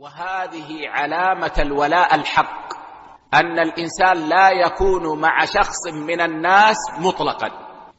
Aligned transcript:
وهذه 0.00 0.88
علامة 0.88 1.52
الولاء 1.58 2.14
الحق 2.14 2.72
أن 3.34 3.58
الإنسان 3.58 4.28
لا 4.28 4.50
يكون 4.50 5.20
مع 5.20 5.44
شخص 5.44 5.86
من 5.92 6.20
الناس 6.20 6.76
مطلقا 6.98 7.50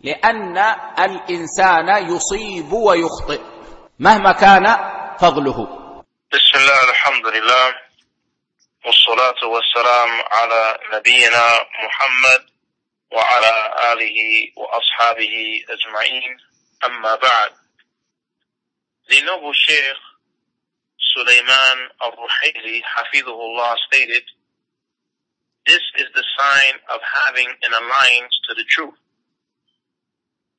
لأن 0.02 0.58
الإنسان 1.00 1.88
يصيب 2.16 2.72
ويخطئ 2.74 3.42
مهما 4.00 4.32
كان 4.32 4.66
فضله. 5.20 5.68
بسم 6.34 6.56
الله 6.56 6.90
الحمد 6.90 7.28
لله 7.28 7.76
والصلاة 8.86 9.46
والسلام 9.46 10.10
على 10.31 10.78
نبينا 10.94 11.47
محمد 11.86 12.46
وعلى 13.12 13.74
آله 13.94 14.18
وأصحابه 14.58 15.36
أجمعين. 15.70 16.38
أما 16.86 17.16
بعد 17.16 17.52
noble 19.12 19.54
Sheikh 19.54 20.10
Sulaiman 21.16 21.78
al-Ruhaili, 22.02 22.80
Hafidhullah, 22.84 23.77
stated, 23.91 24.23
This 25.66 25.80
is 25.98 26.09
the 26.14 26.24
sign 26.38 26.74
of 26.92 27.00
having 27.27 27.48
an 27.48 27.73
alliance 27.73 28.34
to 28.48 28.55
the 28.55 28.64
truth. 28.68 28.98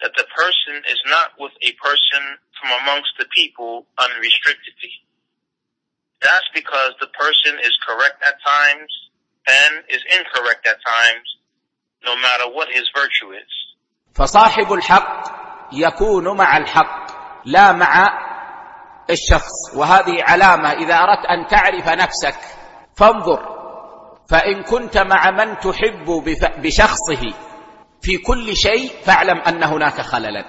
That 0.02 0.12
the 0.18 0.26
person 0.30 0.84
is 0.90 1.02
not 1.08 1.32
with 1.40 1.54
a 1.62 1.72
person 1.82 2.22
from 2.60 2.70
amongst 2.82 3.14
the 3.18 3.26
people 3.36 3.86
unrestrictedly. 3.98 4.94
That's 6.22 6.50
because 6.54 6.94
the 7.00 7.08
person 7.14 7.60
is 7.62 7.74
correct 7.86 8.22
at 8.22 8.38
times 8.42 8.92
and 9.48 9.84
is 9.90 10.02
incorrect 10.14 10.66
at 10.66 10.78
times, 10.82 11.28
no 12.04 12.16
matter 12.18 12.50
what 12.50 12.70
his 12.70 12.90
virtue 12.96 13.32
is. 13.34 13.52
فصاحب 14.16 14.74
الحق 14.74 15.24
يكون 15.74 16.38
مع 16.38 16.58
الحق 16.58 17.08
لا 17.46 17.72
مع 17.72 18.21
الشخص 19.13 19.75
وهذه 19.77 20.23
علامة 20.23 20.73
إذا 20.73 20.95
أردت 20.95 21.27
أن 21.27 21.47
تعرف 21.47 21.89
نفسك 21.89 22.37
فانظر. 22.97 23.63
فإن 24.29 24.63
كنت 24.63 24.99
مع 24.99 25.31
من 25.31 25.59
تحب 25.59 26.25
بشخصه 26.59 27.23
في 28.03 28.19
كل 28.19 28.57
شيء 28.57 28.91
فاعلم 29.05 29.39
أن 29.41 29.63
هناك 29.63 30.01
خللا 30.01 30.45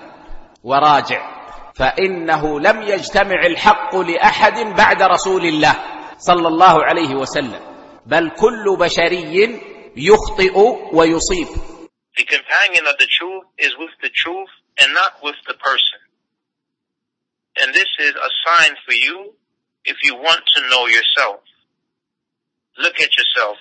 وراجع. 0.63 1.43
فإنه 1.75 2.59
لم 2.59 2.81
يجتمع 2.81 3.45
الحق 3.45 3.95
لأحد 3.95 4.59
بعد 4.59 5.01
رسول 5.01 5.45
الله 5.45 5.75
صلى 6.17 6.47
الله 6.47 6.83
عليه 6.83 7.15
وسلم 7.15 7.59
بل 8.05 8.29
كل 8.29 8.77
بشري 8.79 9.59
يخطئ 9.97 10.57
ويصيب. 10.93 11.47
The 12.15 12.25
companion 12.25 12.85
of 12.85 12.95
the 12.99 13.09
truth 13.09 13.45
is 13.57 13.73
with 13.81 13.93
the 14.03 14.09
truth 14.13 14.53
and 14.77 14.93
not 14.93 15.13
with 15.23 15.35
the 15.47 15.55
person. 15.55 15.99
And 17.61 17.73
this 17.73 17.87
is 17.99 18.13
a 18.15 18.29
sign 18.47 18.75
for 18.85 18.93
you 18.93 19.33
if 19.85 19.97
you 20.03 20.15
want 20.15 20.41
to 20.55 20.69
know 20.69 20.87
yourself. 20.87 21.41
Look 22.77 22.99
at 22.99 23.17
yourself. 23.17 23.57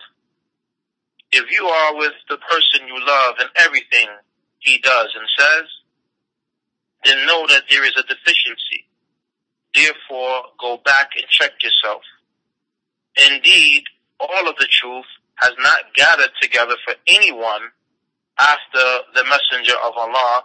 If 1.33 1.51
you 1.51 1.67
are 1.67 1.97
with 1.97 2.13
the 2.29 2.39
person 2.39 2.89
you 2.89 3.05
love 3.05 3.35
and 3.41 3.51
everything 3.57 4.09
he 4.59 4.79
does 4.79 5.09
and 5.19 5.29
says, 5.39 5.69
then 7.05 7.27
know 7.27 7.47
that 7.49 7.65
there 7.69 7.85
is 7.85 7.95
a 7.99 8.03
deficiency. 8.03 8.87
Therefore, 9.75 10.43
go 10.61 10.79
back 10.85 11.11
and 11.17 11.27
check 11.31 11.53
yourself. 11.63 12.03
Indeed, 13.31 13.85
all 14.21 14.49
of 14.49 14.57
the 14.57 14.69
truth 14.71 15.07
has 15.37 15.53
not 15.59 15.95
gathered 15.95 16.31
together 16.41 16.75
for 16.85 16.95
anyone 17.07 17.73
after 18.39 18.85
the 19.15 19.25
Messenger 19.25 19.75
of 19.85 19.93
Allah 19.97 20.45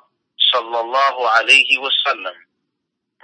sallallahu 0.53 1.30
alayhi 1.40 1.78
wasallam. 1.80 2.36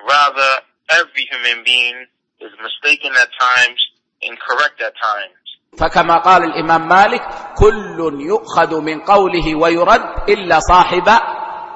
Rather, 0.01 0.53
every 0.89 1.25
human 1.31 1.63
being 1.63 2.07
is 2.39 2.51
mistaken 2.59 3.11
at 3.15 3.29
times, 3.39 3.79
incorrect 4.21 4.81
at 4.81 4.93
times. 4.97 5.43
فكما 5.79 6.17
قال 6.17 6.43
الإمام 6.43 6.87
مالك 6.87 7.21
كل 7.57 8.21
يؤخذ 8.21 8.81
من 8.81 8.99
قوله 8.99 9.55
ويرد 9.55 10.29
إلا 10.29 10.59
صاحب 10.59 11.09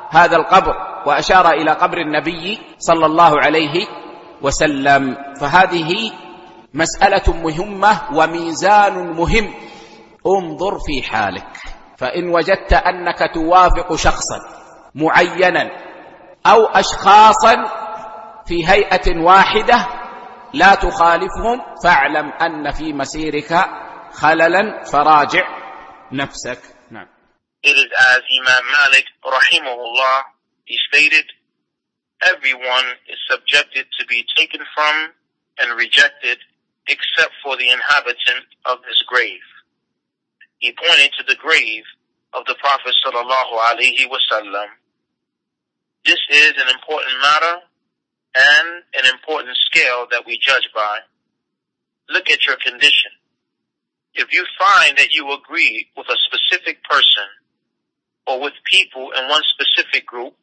هذا 0.09 0.35
القبر 0.35 0.73
وأشار 1.05 1.51
إلى 1.51 1.71
قبر 1.71 1.97
النبي 1.97 2.59
صلى 2.77 3.05
الله 3.05 3.41
عليه 3.41 3.87
وسلم. 4.41 5.17
فهذه 5.41 6.11
مسألة 6.73 7.33
مهمة 7.33 8.17
وميزان 8.17 9.11
مهم. 9.11 9.53
انظر 10.27 10.79
في 10.79 11.03
حالك. 11.09 11.47
فإن 11.97 12.29
وجدت 12.29 12.73
أنك 12.73 13.33
توافق 13.33 13.95
شخصا 13.95 14.39
معينا 14.95 15.71
أو 16.45 16.65
أشخاصا 16.65 17.55
في 18.47 18.67
هيئة 18.67 19.19
واحدة 19.19 19.87
لا 20.53 20.75
تخالفهم 20.75 21.75
فاعلم 21.83 22.31
أن 22.31 22.71
في 22.71 22.93
مسيرك 22.93 23.53
خللا 24.13 24.83
فراجع 24.83 25.45
نفسك 26.11 26.61
نعم 26.91 27.07
It 27.63 27.75
as 28.13 28.21
Imam 28.39 28.63
Malik 28.77 29.07
rahimahullah 29.25 30.17
he 30.65 30.77
stated 30.89 31.25
everyone 32.23 32.87
is 33.11 33.19
subjected 33.29 33.85
to 33.99 34.05
be 34.07 34.23
taken 34.37 34.61
from 34.73 34.95
and 35.59 35.77
rejected 35.77 36.37
except 36.87 37.33
for 37.43 37.57
the 37.57 37.69
inhabitant 37.69 38.45
of 38.65 38.77
this 38.87 39.01
grave. 39.07 39.47
He 40.59 40.71
pointed 40.71 41.11
to 41.19 41.23
the 41.27 41.35
grave 41.35 41.83
of 42.33 42.45
the 42.45 42.55
Prophet 42.55 42.95
sallallahu 43.03 43.53
alaihi 43.69 44.07
wasallam. 44.07 44.69
This 46.05 46.21
is 46.31 46.53
an 46.63 46.69
important 46.69 47.15
matter 47.21 47.55
scale 49.77 50.07
that 50.11 50.23
we 50.25 50.37
judge 50.41 50.69
by. 50.73 50.99
Look 52.09 52.29
at 52.29 52.45
your 52.45 52.55
condition. 52.57 53.11
If 54.13 54.33
you 54.33 54.45
find 54.57 54.97
that 54.97 55.13
you 55.13 55.31
agree 55.33 55.87
with 55.95 56.07
a 56.09 56.15
specific 56.25 56.83
person 56.83 57.23
or 58.25 58.41
with 58.41 58.53
people 58.65 59.11
in 59.17 59.29
one 59.29 59.43
specific 59.53 60.05
group, 60.07 60.33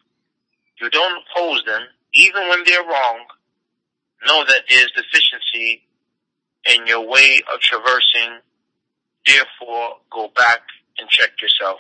you 0.81 0.91
don't 0.91 1.23
oppose 1.23 1.63
them, 1.67 1.83
even 2.15 2.49
when 2.49 2.65
they're 2.65 2.83
wrong, 2.83 3.25
know 4.27 4.45
that 4.45 4.63
there's 4.69 4.93
deficiency 4.93 5.83
in 6.67 6.87
your 6.87 7.07
way 7.07 7.41
of 7.53 7.61
traversing. 7.61 8.41
Therefore, 9.27 9.97
go 10.11 10.31
back 10.37 10.61
and 10.99 11.09
check 11.09 11.31
yourself. 11.41 11.79